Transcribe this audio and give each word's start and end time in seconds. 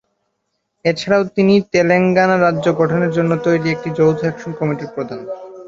এছাড়াও 0.85 1.23
তিনি 1.35 1.53
তেলেঙ্গানা 1.71 2.35
রাজ্য 2.37 2.65
গঠনের 2.79 3.11
জন্য 3.11 3.31
তৈরি 3.45 3.67
একটি 3.71 3.89
যৌথ 3.97 4.17
অ্যাকশন 4.23 4.51
কমিটির 4.59 4.93
প্রধান। 4.95 5.19